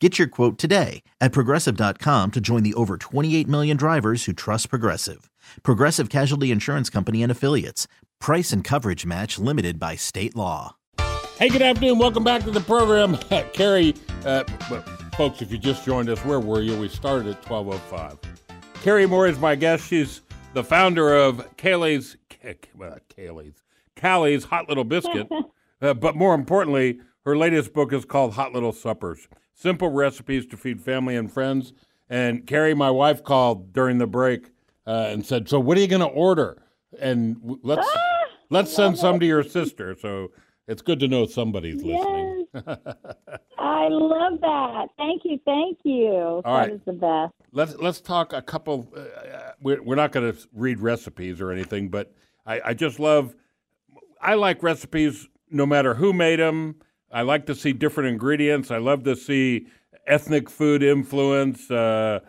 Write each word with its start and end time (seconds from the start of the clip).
Get 0.00 0.16
your 0.16 0.28
quote 0.28 0.58
today 0.58 1.02
at 1.20 1.32
progressive.com 1.32 2.30
to 2.30 2.40
join 2.40 2.62
the 2.62 2.74
over 2.74 2.96
28 2.96 3.48
million 3.48 3.76
drivers 3.76 4.26
who 4.26 4.32
trust 4.32 4.70
Progressive. 4.70 5.28
Progressive 5.64 6.08
Casualty 6.08 6.52
Insurance 6.52 6.88
Company 6.88 7.20
and 7.20 7.32
Affiliates. 7.32 7.88
Price 8.20 8.52
and 8.52 8.62
coverage 8.62 9.04
match 9.04 9.40
limited 9.40 9.80
by 9.80 9.96
state 9.96 10.36
law. 10.36 10.76
Hey, 11.36 11.48
good 11.48 11.62
afternoon. 11.62 11.98
Welcome 11.98 12.22
back 12.22 12.44
to 12.44 12.52
the 12.52 12.60
program. 12.60 13.16
Carrie, 13.52 13.92
uh, 14.24 14.44
well, 14.70 14.82
folks, 15.16 15.42
if 15.42 15.50
you 15.50 15.58
just 15.58 15.84
joined 15.84 16.08
us, 16.08 16.24
where 16.24 16.38
were 16.38 16.60
you? 16.60 16.78
We 16.78 16.88
started 16.88 17.26
at 17.26 17.42
12.05. 17.42 18.18
Carrie 18.74 19.06
Morey 19.06 19.30
is 19.30 19.38
my 19.40 19.56
guest. 19.56 19.88
She's 19.88 20.20
the 20.54 20.62
founder 20.62 21.12
of 21.12 21.56
Kaylee's, 21.56 22.16
well, 22.76 22.98
Kaylee's, 23.16 23.64
Callie's 23.96 24.44
Hot 24.44 24.68
Little 24.68 24.84
Biscuit. 24.84 25.28
uh, 25.82 25.94
but 25.94 26.14
more 26.14 26.36
importantly, 26.36 27.00
her 27.24 27.36
latest 27.36 27.72
book 27.72 27.92
is 27.92 28.04
called 28.04 28.34
Hot 28.34 28.52
Little 28.52 28.72
Suppers 28.72 29.26
Simple 29.58 29.88
Recipes 29.88 30.46
to 30.46 30.56
Feed 30.56 30.80
Family 30.80 31.16
and 31.16 31.32
Friends. 31.32 31.72
And 32.08 32.46
Carrie, 32.46 32.74
my 32.74 32.90
wife, 32.90 33.24
called 33.24 33.72
during 33.72 33.98
the 33.98 34.06
break 34.06 34.52
uh, 34.86 35.08
and 35.08 35.26
said, 35.26 35.48
So, 35.48 35.58
what 35.58 35.76
are 35.76 35.80
you 35.80 35.88
going 35.88 36.00
to 36.00 36.06
order? 36.06 36.62
And 37.00 37.40
w- 37.42 37.58
let's 37.64 37.86
Ah, 37.86 38.24
let's 38.50 38.72
send 38.72 38.96
some 38.96 39.18
to 39.18 39.26
your 39.26 39.42
sister. 39.42 39.96
So, 40.00 40.30
it's 40.68 40.80
good 40.80 41.00
to 41.00 41.08
know 41.08 41.26
somebody's 41.26 41.82
listening. 41.82 42.46
I 43.58 43.88
love 43.88 44.40
that. 44.40 44.86
Thank 44.96 45.22
you. 45.24 45.40
Thank 45.44 45.78
you. 45.82 46.40
That 46.44 46.50
right. 46.50 46.70
is 46.70 46.80
the 46.86 46.92
best. 46.92 47.32
let's 47.52 47.74
let's 47.76 48.00
talk 48.00 48.32
a 48.32 48.40
couple. 48.40 48.88
Uh, 48.96 49.50
we're, 49.60 49.82
we're 49.82 49.96
not 49.96 50.12
going 50.12 50.32
to 50.32 50.38
read 50.52 50.78
recipes 50.78 51.40
or 51.40 51.50
anything, 51.50 51.88
but 51.88 52.14
I, 52.46 52.60
I 52.66 52.74
just 52.74 53.00
love. 53.00 53.34
I 54.22 54.34
like 54.34 54.62
recipes 54.62 55.26
no 55.50 55.66
matter 55.66 55.94
who 55.94 56.12
made 56.12 56.38
them. 56.38 56.76
I 57.10 57.22
like 57.22 57.46
to 57.46 57.54
see 57.54 57.72
different 57.72 58.10
ingredients. 58.10 58.70
I 58.70 58.78
love 58.78 59.04
to 59.04 59.16
see 59.16 59.66
ethnic 60.06 60.50
food 60.50 60.82
influence. 60.82 61.70
Uh, 61.70 62.20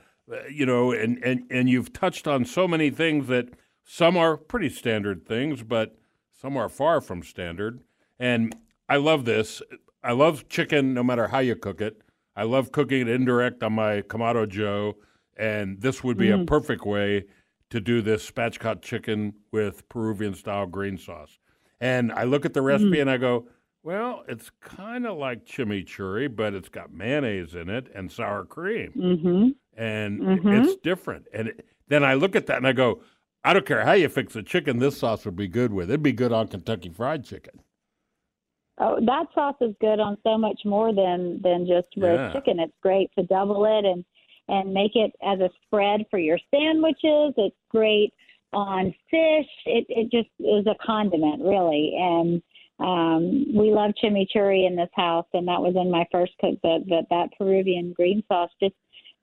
you 0.52 0.66
know, 0.66 0.92
and, 0.92 1.24
and 1.24 1.44
and 1.50 1.70
you've 1.70 1.92
touched 1.92 2.28
on 2.28 2.46
so 2.46 2.68
many 2.68 2.90
things 2.90 3.28
that 3.28 3.50
some 3.84 4.16
are 4.18 4.38
pretty 4.38 4.70
standard 4.70 5.26
things, 5.26 5.64
but 5.64 5.98
some 6.32 6.56
are 6.56 6.70
far 6.70 7.02
from 7.02 7.24
standard. 7.24 7.82
And 8.20 8.56
I 8.88 8.98
love 8.98 9.26
this. 9.26 9.62
I 10.04 10.12
love 10.12 10.48
chicken 10.48 10.94
no 10.94 11.04
matter 11.04 11.28
how 11.28 11.40
you 11.40 11.56
cook 11.56 11.82
it. 11.82 12.02
I 12.36 12.44
love 12.44 12.72
cooking 12.72 13.02
it 13.02 13.10
indirect 13.10 13.64
on 13.64 13.74
my 13.74 14.02
Kamado 14.04 14.48
Joe, 14.48 14.96
and 15.36 15.82
this 15.82 16.04
would 16.04 16.18
be 16.18 16.30
a 16.30 16.46
perfect 16.46 16.86
way 16.86 17.26
to 17.70 17.82
do 17.82 18.02
this 18.02 18.30
spatchcock 18.30 18.82
chicken 18.82 19.34
with 19.52 19.88
Peruvian 19.90 20.34
style 20.34 20.66
green 20.66 20.98
sauce. 20.98 21.38
And 21.82 22.12
I 22.12 22.24
look 22.24 22.46
at 22.46 22.54
the 22.54 22.62
recipe 22.62 23.00
and 23.00 23.10
I 23.10 23.18
go, 23.18 23.48
well, 23.84 24.24
it's 24.28 24.52
kind 24.62 25.06
of 25.08 25.18
like 25.18 25.46
chimichurri, 25.46 26.34
but 26.36 26.54
it's 26.54 26.70
got 26.70 26.94
mayonnaise 26.94 27.56
in 27.56 27.70
it 27.70 27.88
and 27.96 28.12
sour 28.12 28.46
cream, 28.46 28.94
Mm-hmm. 28.98 29.50
and 29.82 30.40
it's 30.48 30.76
different. 30.82 31.28
And 31.34 31.50
it, 31.50 31.66
then 31.88 32.04
I 32.04 32.14
look 32.16 32.36
at 32.36 32.46
that 32.48 32.58
and 32.58 32.68
I 32.68 32.74
go, 32.74 33.02
I 33.44 33.54
don't 33.54 33.66
care 33.66 33.86
how 33.86 33.94
you 33.94 34.10
fix 34.10 34.34
the 34.34 34.44
chicken, 34.44 34.80
this 34.80 34.98
sauce 34.98 35.26
would 35.26 35.36
be 35.38 35.48
good 35.48 35.72
with. 35.74 35.90
It'd 35.90 36.04
be 36.04 36.12
good 36.12 36.34
on 36.34 36.48
Kentucky 36.50 36.90
Fried 36.90 37.24
Chicken. 37.24 37.62
Oh, 38.82 38.98
that 39.06 39.28
sauce 39.34 39.56
is 39.62 39.76
good 39.82 40.00
on 40.00 40.18
so 40.24 40.38
much 40.38 40.62
more 40.66 40.94
than 40.94 41.42
than 41.42 41.68
just 41.68 41.88
roast 41.98 42.20
Yeah. 42.20 42.32
chicken. 42.34 42.60
It's 42.60 42.74
great 42.82 43.10
to 43.18 43.24
double 43.26 43.66
it 43.66 43.86
and 43.86 44.06
and 44.48 44.74
make 44.74 44.96
it 44.96 45.12
as 45.24 45.40
a 45.40 45.50
spread 45.66 46.06
for 46.10 46.18
your 46.20 46.40
sandwiches. 46.54 47.34
It's 47.38 47.56
great 47.70 48.14
on 48.54 48.94
fish. 49.12 49.48
It 49.66 49.86
it 49.90 50.12
just 50.12 50.30
is 50.40 50.66
a 50.68 50.76
condiment, 50.86 51.42
really. 51.44 51.94
And 52.00 52.42
um, 52.80 53.46
we 53.54 53.72
love 53.72 53.92
chimichurri 54.02 54.66
in 54.66 54.76
this 54.76 54.90
house, 54.94 55.26
and 55.34 55.48
that 55.48 55.62
was 55.62 55.76
in 55.76 55.92
my 55.92 56.06
first 56.12 56.32
cookbook. 56.40 56.84
But 56.88 57.10
that 57.10 57.30
Peruvian 57.38 57.94
green 57.94 58.24
sauce 58.28 58.52
just 58.62 58.76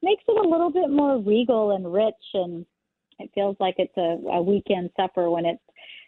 makes 0.03 0.25
it 0.29 0.45
a 0.45 0.49
little 0.49 0.71
bit 0.71 0.91
more 0.91 1.19
regal 1.19 1.71
and 1.71 1.93
rich, 1.93 2.15
and 2.35 2.67
it 3.19 3.31
feels 3.35 3.57
like 3.59 3.77
it's 3.79 3.97
a, 3.97 4.19
a 4.31 4.43
weekend 4.43 4.91
supper 4.97 5.31
when 5.31 5.47
it's. 5.47 5.63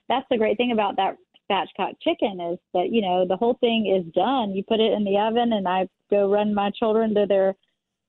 That's 0.08 0.26
the 0.30 0.38
great 0.38 0.56
thing 0.56 0.72
about 0.72 0.96
that 0.96 1.16
spatchcock 1.50 1.92
chicken 2.02 2.40
is 2.52 2.58
that 2.74 2.88
you 2.90 3.00
know 3.00 3.26
the 3.26 3.36
whole 3.36 3.54
thing 3.60 3.86
is 3.86 4.12
done. 4.14 4.52
You 4.52 4.62
put 4.62 4.80
it 4.80 4.92
in 4.92 5.04
the 5.04 5.18
oven, 5.18 5.54
and 5.54 5.66
I 5.66 5.88
go 6.10 6.30
run 6.30 6.54
my 6.54 6.70
children 6.78 7.14
to 7.14 7.24
their, 7.26 7.54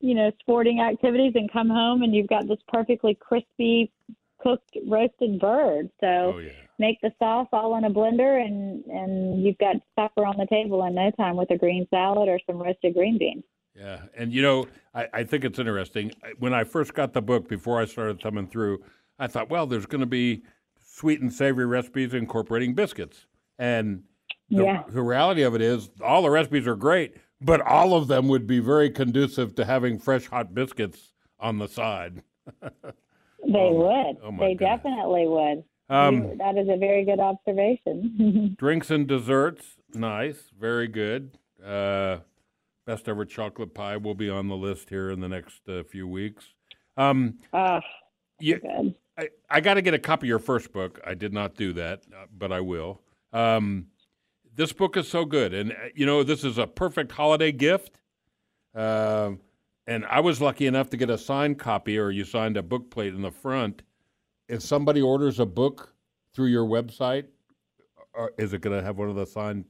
you 0.02 0.16
know, 0.16 0.32
sporting 0.42 0.82
activities, 0.82 1.34
and 1.36 1.52
come 1.52 1.70
home, 1.70 2.04
and 2.04 2.14
you've 2.14 2.28
got 2.28 2.48
this 2.48 2.60
perfectly 2.68 3.18
crispy 3.20 3.90
cooked 4.42 4.78
roasted 4.88 5.40
bird. 5.40 5.90
So 6.00 6.08
Oh 6.36 6.40
yeah. 6.40 6.52
make 6.78 7.00
the 7.02 7.12
sauce 7.20 7.48
all 7.52 7.76
in 7.78 7.84
a 7.86 7.90
blender, 7.90 8.44
and 8.44 8.84
and 8.86 9.44
you've 9.44 9.58
got 9.58 9.76
supper 9.98 10.26
on 10.26 10.38
the 10.38 10.48
table 10.48 10.84
in 10.86 10.96
no 10.96 11.12
time 11.12 11.36
with 11.36 11.52
a 11.52 11.58
green 11.58 11.88
salad 11.90 12.30
or 12.30 12.40
some 12.48 12.58
roasted 12.62 12.94
green 12.94 13.18
beans. 13.18 13.44
Yeah, 13.76 14.02
and 14.18 14.34
you 14.34 14.42
know, 14.42 14.68
I, 14.94 15.08
I 15.14 15.24
think 15.24 15.46
it's 15.46 15.60
interesting. 15.60 16.12
When 16.40 16.54
I 16.54 16.64
first 16.64 16.94
got 16.94 17.14
the 17.14 17.22
book, 17.22 17.48
before 17.48 17.80
I 17.80 17.86
started 17.86 18.20
thumbing 18.20 18.48
through, 18.48 18.84
I 19.20 19.28
thought, 19.28 19.50
well, 19.50 19.68
there's 19.68 19.86
going 19.86 20.02
to 20.02 20.08
be 20.08 20.44
sweet 20.84 21.22
and 21.22 21.32
savory 21.32 21.66
recipes 21.66 22.14
incorporating 22.14 22.74
biscuits, 22.74 23.26
and 23.58 24.04
the, 24.50 24.64
Yeah. 24.64 24.84
the 24.90 25.02
reality 25.04 25.44
of 25.44 25.56
it 25.56 25.62
is, 25.62 25.90
all 26.04 26.24
the 26.24 26.30
recipes 26.30 26.68
are 26.68 26.76
great, 26.76 27.16
but 27.40 27.62
all 27.62 27.94
of 27.94 28.08
them 28.08 28.28
would 28.28 28.48
be 28.48 28.60
very 28.60 28.90
conducive 28.90 29.56
to 29.56 29.64
having 29.66 29.98
fresh 30.00 30.26
hot 30.26 30.54
biscuits 30.54 31.14
on 31.40 31.60
the 31.60 31.68
side. 31.68 32.24
They 33.46 33.70
would. 33.72 34.18
oh 34.24 34.32
my 34.32 34.48
they 34.48 34.54
goodness. 34.54 34.78
definitely 34.84 35.28
would. 35.28 35.64
Um, 35.90 36.38
that 36.38 36.56
is 36.58 36.68
a 36.70 36.78
very 36.78 37.04
good 37.04 37.20
observation. 37.20 38.56
Drinks 38.60 38.92
and 38.92 39.08
desserts, 39.08 39.78
nice, 39.94 40.52
very 40.60 40.88
good. 40.88 41.38
Uh, 41.66 42.18
best 42.86 43.10
ever 43.10 43.26
chocolate 43.26 43.74
pie 43.74 43.98
will 43.98 44.14
be 44.14 44.30
on 44.30 44.48
the 44.50 44.56
list 44.56 44.90
here 44.90 45.10
in 45.10 45.20
the 45.20 45.30
next 45.30 45.68
uh, 45.68 45.84
few 45.84 46.08
weeks. 46.08 46.54
Um, 46.96 47.40
oh, 47.54 47.80
you, 48.40 48.60
good. 48.60 48.96
I, 49.18 49.30
I 49.50 49.62
got 49.62 49.76
to 49.76 49.82
get 49.82 49.94
a 49.94 50.00
copy 50.00 50.28
of 50.28 50.30
your 50.30 50.40
first 50.40 50.72
book. 50.72 51.00
I 51.06 51.14
did 51.16 51.34
not 51.34 51.56
do 51.56 51.74
that, 51.74 52.04
uh, 52.14 52.26
but 52.38 52.52
I 52.52 52.62
will. 52.62 53.02
Um, 53.34 53.88
this 54.56 54.74
book 54.74 54.96
is 54.96 55.08
so 55.08 55.26
good, 55.26 55.54
and 55.54 55.72
uh, 55.72 55.76
you 55.96 56.06
know 56.06 56.22
this 56.24 56.44
is 56.44 56.58
a 56.58 56.68
perfect 56.68 57.12
holiday 57.14 57.52
gift. 57.52 58.00
Um, 58.76 59.40
and 59.90 60.06
I 60.06 60.20
was 60.20 60.40
lucky 60.40 60.68
enough 60.68 60.92
to 60.92 60.98
get 60.98 61.10
a 61.10 61.18
signed 61.18 61.58
copy, 61.58 61.98
or 61.98 62.12
you 62.12 62.24
signed 62.24 62.58
a 62.58 62.62
book 62.64 62.92
plate 62.92 63.16
in 63.16 63.24
the 63.24 63.32
front. 63.32 63.82
If 64.48 64.62
somebody 64.62 65.02
orders 65.02 65.40
a 65.40 65.48
book 65.48 65.96
through 66.34 66.48
your 66.48 66.66
website, 66.66 67.26
or 68.14 68.32
is 68.38 68.54
it 68.54 68.62
going 68.62 68.78
to 68.78 68.86
have 68.86 68.98
one 68.98 69.10
of 69.10 69.16
the 69.16 69.26
signed 69.26 69.66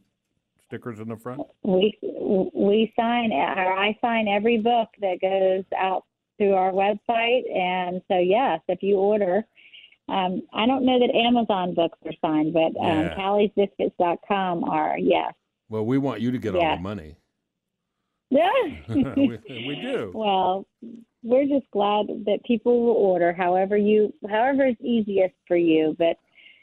stickers 0.66 1.00
in 1.00 1.08
the 1.08 1.16
front? 1.16 1.42
We 1.64 1.98
we 2.54 2.92
sign 3.00 3.32
or 3.32 3.74
I 3.74 3.98
sign 4.02 4.28
every 4.28 4.58
book 4.58 4.90
that 5.00 5.22
goes 5.22 5.64
out 5.78 6.04
through 6.38 6.54
our 6.54 6.72
website, 6.74 7.50
and 7.56 8.02
so 8.10 8.18
yes, 8.18 8.60
if 8.68 8.84
you 8.84 8.98
order, 8.98 9.46
um, 10.10 10.42
I 10.54 10.66
don't 10.66 10.86
know 10.86 11.00
that 11.00 11.16
Amazon 11.16 11.74
books 11.74 11.98
are 12.06 12.14
signed, 12.22 12.54
but 12.54 12.78
um, 12.82 13.06
Yeah. 13.06 13.16
Callie'sBiscuits.com 13.16 14.66
are. 14.66 14.98
Yes. 15.00 15.34
Well, 15.70 15.86
we 15.86 15.98
want 15.98 16.20
you 16.20 16.32
to 16.32 16.38
get 16.38 16.56
all 16.56 16.76
the 16.76 16.82
money. 16.82 17.16
Yeah. 18.30 18.50
we, 19.16 19.40
we 19.68 19.80
do. 19.82 20.12
Well, 20.14 20.66
we're 21.24 21.48
just 21.48 21.70
glad 21.72 22.08
that 22.26 22.40
people 22.46 22.86
will 22.86 22.96
order 22.96 23.34
however 23.34 23.76
you 23.76 24.14
however 24.30 24.68
is 24.68 24.76
easiest 24.82 25.36
for 25.48 25.58
you. 25.58 25.96
But 25.98 26.18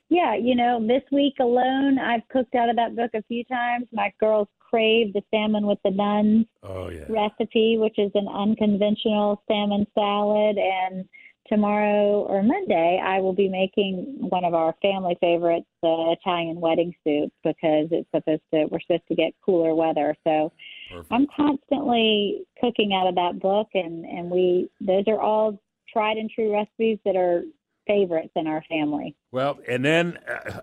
yeah, 0.09 0.37
you 0.37 0.55
know, 0.55 0.85
this 0.87 1.03
week 1.11 1.35
alone 1.41 1.99
I've 1.99 2.27
cooked 2.29 2.55
out 2.55 2.71
of 2.71 2.77
that 2.77 2.97
book 2.97 3.11
a 3.15 3.23
few 3.25 3.45
times. 3.45 3.87
My 3.93 4.13
girls 4.21 4.49
crave 4.61 5.13
the 5.13 5.23
salmon 5.31 5.67
with 5.67 5.79
the 5.85 5.91
nuns 5.91 6.47
Oh 6.63 6.89
yeah. 6.89 7.05
recipe, 7.09 7.79
which 7.79 7.99
is 7.99 8.11
an 8.15 8.29
unconventional 8.29 9.43
salmon 9.49 9.87
salad 9.95 10.57
and 10.59 11.07
tomorrow 11.49 12.23
or 12.23 12.43
Monday, 12.43 13.01
I 13.03 13.21
will 13.21 13.33
be 13.33 13.49
making 13.49 14.17
one 14.19 14.45
of 14.45 14.55
our 14.55 14.75
family 14.83 15.17
favorites, 15.21 15.67
the 15.83 16.17
Italian 16.21 16.61
wedding 16.61 16.95
soup, 17.05 17.33
because 17.45 17.89
it's 17.91 18.09
supposed 18.15 18.43
to 18.53 18.67
we're 18.67 18.81
supposed 18.81 19.07
to 19.09 19.15
get 19.15 19.33
cooler 19.45 19.75
weather. 19.75 20.17
So 20.25 20.53
Perfect. 20.91 21.13
I'm 21.13 21.27
constantly 21.37 22.47
cooking 22.61 22.93
out 22.95 23.09
of 23.09 23.15
that 23.17 23.41
book, 23.41 23.69
and 23.75 24.05
and 24.05 24.31
we 24.31 24.69
those 24.81 25.05
are 25.09 25.21
all 25.21 25.61
tried 25.93 26.17
and 26.17 26.31
true 26.31 26.53
recipes 26.53 26.99
that 27.05 27.17
are 27.17 27.43
favorites 27.87 28.33
in 28.37 28.47
our 28.47 28.63
family. 28.69 29.15
Well, 29.33 29.59
and 29.69 29.85
then 29.85 30.19
uh, 30.29 30.61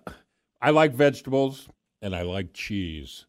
I 0.62 0.72
like 0.72 0.94
vegetables 0.94 1.70
and 2.02 2.16
I 2.16 2.22
like 2.24 2.54
cheese. 2.54 3.26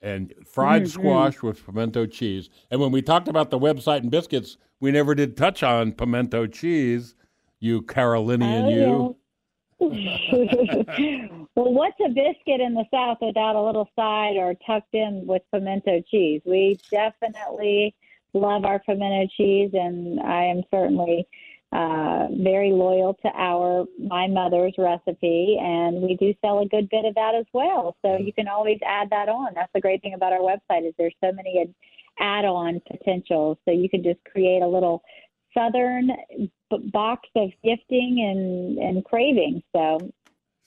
And 0.00 0.32
fried 0.46 0.82
Mm-hmm. 0.82 0.90
squash 0.90 1.42
with 1.42 1.64
pimento 1.64 2.06
cheese. 2.06 2.50
And 2.70 2.80
when 2.80 2.92
we 2.92 3.02
talked 3.02 3.26
about 3.26 3.50
the 3.50 3.58
website 3.58 3.98
and 3.98 4.10
biscuits, 4.10 4.56
we 4.80 4.92
never 4.92 5.14
did 5.14 5.36
touch 5.36 5.62
on 5.62 5.92
pimento 5.92 6.46
cheese. 6.46 7.16
You 7.58 7.82
Carolinian, 7.82 8.66
you. 8.66 8.86
Oh, 8.86 9.08
yeah. 9.08 9.14
well, 11.54 11.72
what's 11.72 11.96
a 12.04 12.08
biscuit 12.08 12.60
in 12.60 12.74
the 12.74 12.84
South 12.92 13.18
without 13.20 13.54
a 13.54 13.62
little 13.62 13.88
side 13.94 14.36
or 14.36 14.54
tucked 14.66 14.94
in 14.94 15.24
with 15.26 15.42
pimento 15.52 16.02
cheese? 16.10 16.42
We 16.44 16.80
definitely 16.90 17.94
love 18.32 18.64
our 18.64 18.80
pimento 18.80 19.28
cheese, 19.36 19.70
and 19.74 20.18
I 20.20 20.44
am 20.44 20.62
certainly 20.70 21.28
uh, 21.70 22.26
very 22.30 22.72
loyal 22.72 23.14
to 23.22 23.28
our 23.34 23.84
my 23.98 24.26
mother's 24.26 24.74
recipe, 24.78 25.58
and 25.60 26.02
we 26.02 26.16
do 26.16 26.34
sell 26.40 26.60
a 26.60 26.66
good 26.66 26.88
bit 26.88 27.04
of 27.04 27.14
that 27.14 27.34
as 27.34 27.46
well. 27.52 27.96
So 28.02 28.16
you 28.16 28.32
can 28.32 28.48
always 28.48 28.78
add 28.84 29.10
that 29.10 29.28
on. 29.28 29.52
That's 29.54 29.72
the 29.74 29.80
great 29.80 30.02
thing 30.02 30.14
about 30.14 30.32
our 30.32 30.40
website 30.40 30.88
is 30.88 30.94
there's 30.98 31.14
so 31.22 31.30
many 31.30 31.60
ad- 31.60 31.74
add-on 32.18 32.80
potentials. 32.90 33.58
So 33.64 33.70
you 33.70 33.88
can 33.88 34.02
just 34.02 34.18
create 34.24 34.62
a 34.62 34.66
little 34.66 35.02
southern 35.56 36.10
b- 36.70 36.90
box 36.92 37.28
of 37.36 37.50
gifting 37.64 38.20
and 38.20 38.78
and 38.78 39.04
craving. 39.04 39.62
So 39.74 39.98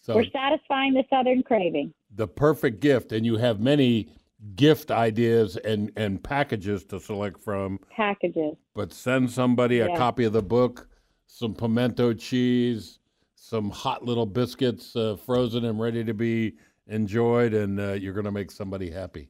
So 0.01 0.16
we're 0.16 0.25
satisfying 0.31 0.94
the 0.94 1.04
southern 1.10 1.44
craving. 1.44 1.94
the 2.16 2.28
perfect 2.28 2.80
gift, 2.81 3.12
and 3.12 3.25
you 3.25 3.38
have 3.38 3.60
many 3.60 4.10
gift 4.56 4.89
ideas 4.89 5.56
and, 5.57 5.92
and 5.95 6.24
packages 6.24 6.83
to 6.86 7.00
select 7.00 7.39
from. 7.44 7.80
Packages. 7.95 8.56
But 8.74 8.92
send 8.92 9.30
somebody 9.31 9.80
a 9.81 9.95
copy 9.95 10.24
of 10.25 10.33
the 10.33 10.42
book, 10.42 10.88
some 11.27 11.54
pimento 11.54 12.13
cheese, 12.13 12.98
some 13.36 13.69
hot 13.69 14.04
little 14.04 14.25
biscuits, 14.25 14.95
uh, 14.95 15.16
frozen 15.16 15.66
and 15.66 15.80
ready 15.80 16.04
to 16.04 16.13
be 16.16 16.56
enjoyed, 16.88 17.54
and 17.54 17.80
uh, 17.80 17.92
you're 17.94 18.13
going 18.13 18.25
to 18.25 18.31
make 18.31 18.50
somebody 18.50 18.89
happy. 18.89 19.30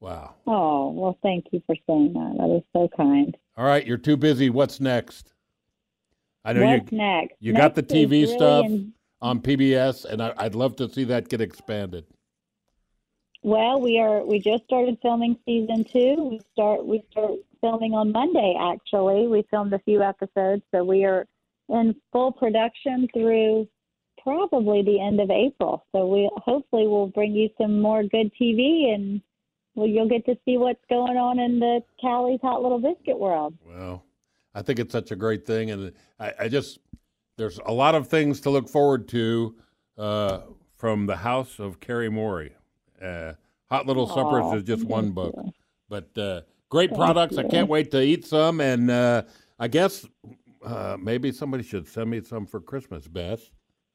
Wow. 0.00 0.34
Oh 0.46 0.90
well, 0.90 1.18
thank 1.22 1.46
you 1.52 1.62
for 1.66 1.74
saying 1.86 2.12
that. 2.14 2.34
That 2.38 2.56
is 2.56 2.62
so 2.72 2.88
kind. 2.96 3.36
All 3.58 3.64
right, 3.64 3.84
you're 3.84 3.98
too 3.98 4.16
busy. 4.16 4.50
What's 4.50 4.78
next? 4.78 5.32
I 6.44 6.52
know 6.52 6.64
What's 6.64 6.92
you 6.92 6.98
next? 6.98 7.34
you 7.40 7.52
got 7.52 7.74
the 7.74 7.82
TV 7.82 8.28
stuff 8.28 8.66
on 9.20 9.40
PBS, 9.40 10.04
and 10.04 10.22
I, 10.22 10.32
I'd 10.36 10.54
love 10.54 10.76
to 10.76 10.88
see 10.88 11.02
that 11.04 11.28
get 11.28 11.40
expanded. 11.40 12.04
Well, 13.42 13.80
we 13.80 13.98
are. 13.98 14.24
We 14.24 14.38
just 14.38 14.62
started 14.62 14.96
filming 15.02 15.36
season 15.44 15.82
two. 15.82 16.28
We 16.30 16.40
start. 16.52 16.86
We 16.86 17.02
start 17.10 17.32
filming 17.60 17.94
on 17.94 18.12
Monday. 18.12 18.54
Actually, 18.60 19.26
we 19.26 19.44
filmed 19.50 19.72
a 19.72 19.80
few 19.80 20.04
episodes, 20.04 20.62
so 20.72 20.84
we 20.84 21.04
are 21.04 21.26
in 21.68 21.96
full 22.12 22.30
production 22.30 23.08
through 23.12 23.66
probably 24.22 24.82
the 24.82 25.00
end 25.00 25.20
of 25.20 25.32
April. 25.32 25.84
So 25.90 26.06
we 26.06 26.30
hopefully 26.36 26.86
will 26.86 27.08
bring 27.08 27.32
you 27.32 27.50
some 27.60 27.80
more 27.80 28.04
good 28.04 28.30
TV, 28.40 28.94
and 28.94 29.20
well, 29.78 29.86
you'll 29.86 30.08
get 30.08 30.26
to 30.26 30.36
see 30.44 30.56
what's 30.56 30.84
going 30.90 31.16
on 31.16 31.38
in 31.38 31.60
the 31.60 31.80
Callie's 32.00 32.40
Hot 32.42 32.62
Little 32.62 32.80
Biscuit 32.80 33.18
world. 33.18 33.54
Well, 33.64 34.04
I 34.54 34.62
think 34.62 34.80
it's 34.80 34.92
such 34.92 35.12
a 35.12 35.16
great 35.16 35.46
thing, 35.46 35.70
and 35.70 35.92
I, 36.18 36.32
I 36.40 36.48
just 36.48 36.80
there's 37.36 37.60
a 37.64 37.72
lot 37.72 37.94
of 37.94 38.08
things 38.08 38.40
to 38.40 38.50
look 38.50 38.68
forward 38.68 39.06
to 39.08 39.54
uh, 39.96 40.40
from 40.76 41.06
the 41.06 41.16
house 41.16 41.60
of 41.60 41.78
Carrie 41.78 42.08
Morey. 42.08 42.52
Uh, 43.00 43.34
Hot 43.70 43.86
Little 43.86 44.08
Suppers 44.08 44.54
is 44.54 44.64
just 44.64 44.84
one 44.84 45.12
book, 45.12 45.34
you. 45.36 45.52
but 45.88 46.18
uh, 46.18 46.40
great 46.70 46.92
products. 46.92 47.38
I 47.38 47.44
can't 47.44 47.68
wait 47.68 47.92
to 47.92 48.02
eat 48.02 48.26
some, 48.26 48.60
and 48.60 48.90
uh, 48.90 49.22
I 49.60 49.68
guess 49.68 50.04
uh, 50.64 50.96
maybe 51.00 51.30
somebody 51.30 51.62
should 51.62 51.86
send 51.86 52.10
me 52.10 52.20
some 52.22 52.46
for 52.46 52.60
Christmas, 52.60 53.06
Beth, 53.06 53.48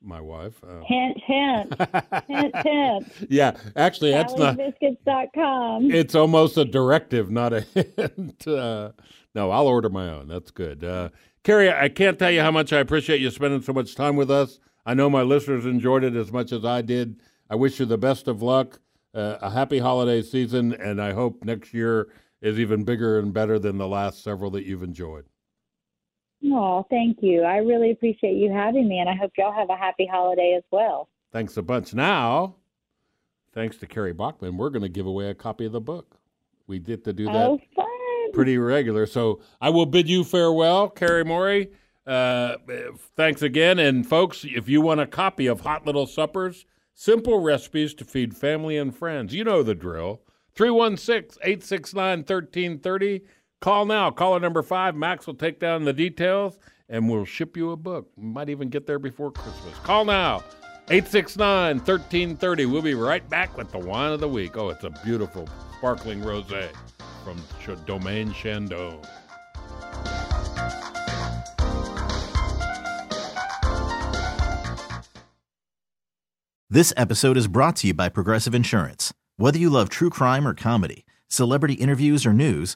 my 0.04 0.22
wife. 0.22 0.62
Uh, 0.64 0.82
Hint, 0.86 1.18
hint, 1.26 1.74
hint, 2.28 2.56
hint. 2.66 3.14
yeah, 3.30 3.58
actually, 3.76 4.12
that's 4.12 4.36
not. 4.36 4.58
Callie'sBiscuits.com. 4.58 5.92
It's 5.92 6.16
almost 6.16 6.58
a 6.58 6.66
directive, 6.66 7.32
not 7.32 7.54
a 7.54 7.62
hint. 7.74 8.48
Uh, 8.48 8.92
no, 9.36 9.52
I'll 9.52 9.68
order 9.68 9.90
my 9.90 10.10
own. 10.10 10.28
That's 10.28 10.52
good. 10.52 10.84
Uh, 10.84 11.10
Carrie, 11.44 11.72
I 11.72 11.90
can't 11.90 12.18
tell 12.20 12.32
you 12.32 12.42
how 12.42 12.52
much 12.52 12.72
I 12.74 12.80
appreciate 12.80 13.20
you 13.22 13.30
spending 13.30 13.62
so 13.62 13.74
much 13.74 13.96
time 13.96 14.16
with 14.16 14.30
us. 14.32 14.60
I 14.86 14.94
know 14.94 15.10
my 15.10 15.22
listeners 15.24 15.66
enjoyed 15.66 16.04
it 16.04 16.16
as 16.16 16.32
much 16.32 16.52
as 16.52 16.66
I 16.66 16.82
did. 16.82 17.20
I 17.50 17.56
wish 17.56 17.80
you 17.80 17.86
the 17.86 17.98
best 17.98 18.28
of 18.28 18.42
luck, 18.42 18.80
uh, 19.14 19.38
a 19.42 19.50
happy 19.50 19.80
holiday 19.80 20.22
season, 20.22 20.74
and 20.74 21.02
I 21.02 21.14
hope 21.14 21.44
next 21.44 21.74
year 21.74 22.10
is 22.42 22.60
even 22.60 22.84
bigger 22.84 23.20
and 23.20 23.34
better 23.34 23.58
than 23.60 23.78
the 23.78 23.88
last 23.88 24.24
several 24.24 24.52
that 24.52 24.66
you've 24.66 24.84
enjoyed. 24.84 25.26
Oh, 26.46 26.86
thank 26.90 27.20
you. 27.22 27.44
I 27.44 27.58
really 27.58 27.92
appreciate 27.92 28.36
you 28.36 28.52
having 28.52 28.88
me, 28.88 29.00
and 29.00 29.10
I 29.10 29.16
hope 29.16 29.32
y'all 29.38 29.54
have 29.54 29.70
a 29.70 29.78
happy 29.78 30.06
holiday 30.06 30.56
as 30.58 30.64
well. 30.72 31.08
Thanks 31.32 31.58
a 31.58 31.62
bunch. 31.62 31.94
Now, 31.94 32.56
thanks 33.54 33.78
to 33.78 33.88
Carrie 33.88 34.14
Bachman, 34.14 34.58
we're 34.58 34.70
going 34.70 34.82
to 34.82 34.90
give 34.90 35.06
away 35.06 35.30
a 35.30 35.34
copy 35.34 35.66
of 35.66 35.72
the 35.72 35.82
book. 35.82 36.18
We 36.68 36.80
get 36.80 37.04
to 37.06 37.14
do 37.14 37.26
that. 37.26 37.36
Oh, 37.36 37.60
pretty 38.34 38.58
regular. 38.58 39.06
So 39.06 39.42
I 39.62 39.70
will 39.70 39.86
bid 39.86 40.10
you 40.10 40.24
farewell, 40.24 40.90
Carrie 40.90 41.24
Morey. 41.24 41.72
Uh, 42.06 42.58
thanks 43.16 43.42
again. 43.42 43.80
And 43.80 44.06
folks, 44.06 44.44
if 44.44 44.68
you 44.68 44.82
want 44.82 45.00
a 45.00 45.08
copy 45.08 45.48
of 45.48 45.62
Hot 45.62 45.86
Little 45.86 46.08
Suppers, 46.08 46.66
simple 46.94 47.40
recipes 47.40 47.94
to 47.96 48.06
feed 48.06 48.36
family 48.36 48.78
and 48.78 48.96
friends, 48.96 49.34
you 49.34 49.44
know 49.44 49.64
the 49.64 49.76
drill. 49.76 50.22
316 50.56 51.40
869 51.42 52.20
1330. 52.20 53.22
Call 53.64 53.86
now. 53.86 54.12
Caller 54.12 54.42
number 54.42 54.62
five. 54.62 54.94
Max 54.94 55.26
will 55.26 55.36
take 55.36 55.58
down 55.58 55.86
the 55.86 55.94
details 55.94 56.60
and 56.90 57.10
we'll 57.10 57.24
ship 57.24 57.56
you 57.56 57.72
a 57.72 57.78
book. 57.78 58.10
Might 58.18 58.50
even 58.50 58.68
get 58.68 58.86
there 58.86 59.00
before 59.00 59.32
Christmas. 59.32 59.74
Call 59.84 60.04
now. 60.04 60.44
869 60.90 61.78
1330. 61.78 62.66
We'll 62.66 62.82
be 62.82 62.94
right 62.94 63.28
back 63.30 63.56
with 63.56 63.72
the 63.72 63.80
wine 63.80 64.12
of 64.12 64.20
the 64.20 64.28
week. 64.28 64.58
Oh, 64.58 64.68
it's 64.68 64.84
a 64.84 64.90
beautiful, 65.06 65.48
sparkling 65.78 66.22
rose 66.22 66.52
from 67.24 67.42
Ch- 67.62 67.86
Domaine 67.86 68.34
Chandon. 68.34 69.00
This 76.70 76.92
episode 76.98 77.38
is 77.38 77.48
brought 77.48 77.78
to 77.78 77.88
you 77.88 77.94
by 77.94 78.10
Progressive 78.10 78.54
Insurance. 78.54 79.14
Whether 79.38 79.58
you 79.58 79.70
love 79.70 79.88
true 79.88 80.10
crime 80.10 80.46
or 80.46 80.54
comedy, 80.54 81.06
celebrity 81.30 81.76
interviews 81.76 82.26
or 82.26 82.34
news, 82.34 82.76